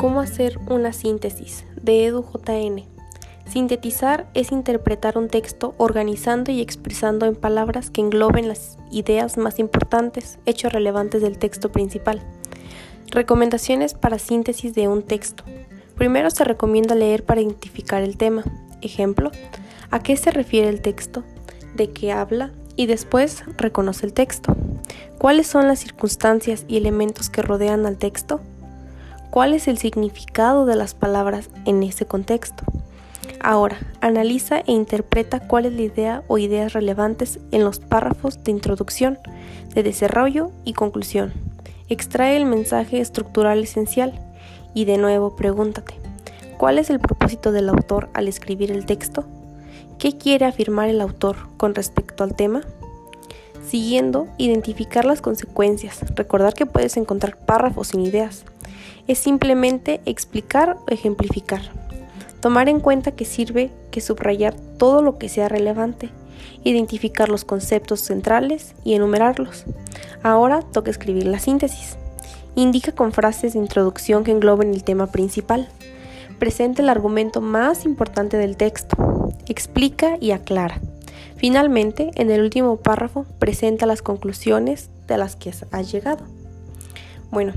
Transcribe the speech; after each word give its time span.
¿Cómo 0.00 0.20
hacer 0.20 0.58
una 0.66 0.94
síntesis? 0.94 1.66
De 1.76 2.06
EduJN. 2.06 2.86
Sintetizar 3.44 4.30
es 4.32 4.50
interpretar 4.50 5.18
un 5.18 5.28
texto 5.28 5.74
organizando 5.76 6.50
y 6.50 6.62
expresando 6.62 7.26
en 7.26 7.36
palabras 7.36 7.90
que 7.90 8.00
engloben 8.00 8.48
las 8.48 8.78
ideas 8.90 9.36
más 9.36 9.58
importantes, 9.58 10.38
hechos 10.46 10.72
relevantes 10.72 11.20
del 11.20 11.36
texto 11.36 11.70
principal. 11.70 12.22
Recomendaciones 13.10 13.92
para 13.92 14.18
síntesis 14.18 14.74
de 14.74 14.88
un 14.88 15.02
texto. 15.02 15.44
Primero 15.96 16.30
se 16.30 16.44
recomienda 16.44 16.94
leer 16.94 17.22
para 17.22 17.42
identificar 17.42 18.02
el 18.02 18.16
tema. 18.16 18.42
Ejemplo, 18.80 19.30
¿a 19.90 20.02
qué 20.02 20.16
se 20.16 20.30
refiere 20.30 20.70
el 20.70 20.80
texto? 20.80 21.24
¿De 21.74 21.90
qué 21.90 22.10
habla? 22.10 22.52
Y 22.74 22.86
después 22.86 23.44
reconoce 23.58 24.06
el 24.06 24.14
texto. 24.14 24.56
¿Cuáles 25.18 25.46
son 25.46 25.68
las 25.68 25.80
circunstancias 25.80 26.64
y 26.68 26.78
elementos 26.78 27.28
que 27.28 27.42
rodean 27.42 27.84
al 27.84 27.98
texto? 27.98 28.40
Cuál 29.30 29.54
es 29.54 29.68
el 29.68 29.78
significado 29.78 30.66
de 30.66 30.76
las 30.76 30.94
palabras 30.94 31.50
en 31.64 31.82
ese 31.82 32.04
contexto. 32.04 32.64
Ahora, 33.40 33.78
analiza 34.00 34.58
e 34.60 34.72
interpreta 34.72 35.40
cuál 35.40 35.66
es 35.66 35.72
la 35.72 35.82
idea 35.82 36.22
o 36.26 36.36
ideas 36.36 36.72
relevantes 36.72 37.38
en 37.52 37.64
los 37.64 37.78
párrafos 37.78 38.42
de 38.44 38.50
introducción, 38.50 39.18
de 39.74 39.82
desarrollo 39.82 40.50
y 40.64 40.74
conclusión. 40.74 41.32
Extrae 41.88 42.36
el 42.36 42.44
mensaje 42.44 43.00
estructural 43.00 43.62
esencial 43.62 44.20
y 44.74 44.84
de 44.84 44.98
nuevo 44.98 45.36
pregúntate, 45.36 45.94
¿cuál 46.58 46.78
es 46.78 46.90
el 46.90 47.00
propósito 47.00 47.50
del 47.50 47.68
autor 47.68 48.10
al 48.12 48.28
escribir 48.28 48.70
el 48.70 48.84
texto? 48.84 49.24
¿Qué 49.98 50.16
quiere 50.18 50.44
afirmar 50.44 50.88
el 50.88 51.00
autor 51.00 51.36
con 51.56 51.74
respecto 51.74 52.24
al 52.24 52.34
tema? 52.34 52.62
Siguiendo, 53.66 54.26
identificar 54.38 55.04
las 55.04 55.20
consecuencias. 55.20 56.00
Recordar 56.14 56.54
que 56.54 56.66
puedes 56.66 56.96
encontrar 56.96 57.36
párrafos 57.36 57.88
sin 57.88 58.00
ideas 58.00 58.44
es 59.06 59.18
simplemente 59.18 60.00
explicar 60.06 60.76
o 60.80 60.92
ejemplificar. 60.92 61.62
Tomar 62.40 62.68
en 62.68 62.80
cuenta 62.80 63.12
que 63.12 63.24
sirve 63.24 63.70
que 63.90 64.00
subrayar 64.00 64.54
todo 64.78 65.02
lo 65.02 65.18
que 65.18 65.28
sea 65.28 65.48
relevante, 65.48 66.10
identificar 66.64 67.28
los 67.28 67.44
conceptos 67.44 68.00
centrales 68.00 68.74
y 68.84 68.94
enumerarlos. 68.94 69.64
Ahora 70.22 70.62
toca 70.62 70.90
escribir 70.90 71.26
la 71.26 71.38
síntesis. 71.38 71.96
Indica 72.54 72.92
con 72.92 73.12
frases 73.12 73.52
de 73.52 73.58
introducción 73.58 74.24
que 74.24 74.32
engloben 74.32 74.72
el 74.74 74.84
tema 74.84 75.06
principal. 75.08 75.68
Presenta 76.38 76.82
el 76.82 76.88
argumento 76.88 77.40
más 77.40 77.84
importante 77.84 78.36
del 78.36 78.56
texto. 78.56 79.32
Explica 79.46 80.16
y 80.20 80.30
aclara. 80.30 80.80
Finalmente, 81.36 82.10
en 82.16 82.30
el 82.30 82.42
último 82.42 82.76
párrafo, 82.76 83.24
presenta 83.38 83.86
las 83.86 84.02
conclusiones 84.02 84.90
de 85.06 85.16
las 85.16 85.36
que 85.36 85.52
has 85.70 85.92
llegado. 85.92 86.24
Bueno, 87.30 87.52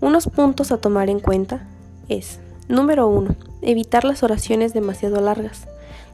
unos 0.00 0.26
puntos 0.28 0.72
a 0.72 0.78
tomar 0.78 1.08
en 1.08 1.20
cuenta 1.20 1.66
es, 2.08 2.38
número 2.68 3.08
1, 3.08 3.34
evitar 3.62 4.04
las 4.04 4.22
oraciones 4.22 4.74
demasiado 4.74 5.20
largas. 5.20 5.66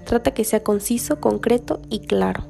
Trata 0.04 0.32
que 0.32 0.44
sea 0.44 0.62
conciso, 0.62 1.20
concreto 1.20 1.80
y 1.90 2.00
claro. 2.00 2.44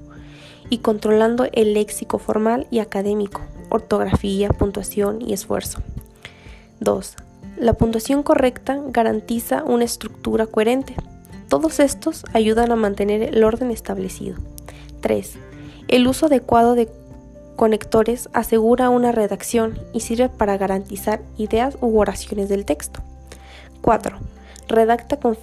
Y 0.71 0.79
controlando 0.79 1.47
el 1.53 1.75
léxico 1.75 2.19
formal 2.19 2.67
y 2.71 2.79
académico, 2.79 3.41
ortografía, 3.69 4.49
puntuación 4.51 5.21
y 5.21 5.33
esfuerzo. 5.33 5.81
2. 6.81 7.17
La 7.59 7.75
puntuación 7.75 8.23
correcta 8.23 8.81
garantiza 8.89 9.63
una 9.65 9.85
estructura 9.85 10.47
coherente. 10.47 10.95
Todos 11.49 11.81
estos 11.81 12.25
ayudan 12.33 12.73
a 12.73 12.77
mantener 12.77 13.23
el 13.23 13.45
orden 13.45 13.71
establecido. 13.71 14.37
3. 15.01 15.35
El 15.89 16.07
uso 16.07 16.27
adecuado 16.27 16.75
de 16.75 16.89
conectores 17.57 18.29
asegura 18.33 18.91
una 18.91 19.13
redacción 19.13 19.79
y 19.93 20.01
sirve 20.01 20.29
para 20.29 20.57
garantizar 20.57 21.23
ideas 21.37 21.77
u 21.81 21.99
oraciones 21.99 22.49
del 22.49 22.65
texto. 22.65 23.01
4. 23.81 24.19
Redacta 24.69 25.19
con 25.19 25.37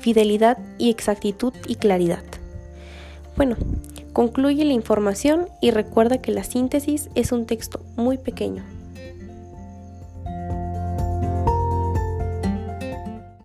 fidelidad 0.00 0.58
y 0.78 0.90
exactitud 0.90 1.52
y 1.66 1.76
claridad. 1.76 2.22
Bueno, 3.36 3.56
concluye 4.12 4.64
la 4.64 4.72
información 4.72 5.48
y 5.60 5.70
recuerda 5.70 6.18
que 6.18 6.32
la 6.32 6.44
síntesis 6.44 7.10
es 7.14 7.32
un 7.32 7.46
texto 7.46 7.80
muy 7.96 8.18
pequeño, 8.18 8.64